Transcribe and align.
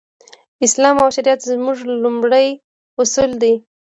اسلام 0.65 0.95
او 1.03 1.09
شريعت 1.15 1.41
زموږ 1.49 1.77
لومړی 2.03 2.47
اصل 3.03 3.29
دی. 3.41 3.53